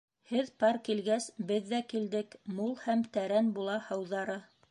[0.29, 4.43] Һеҙ пар килгәс, беҙ ҙә килдек, Мул һәм тәрән була һыуҙары.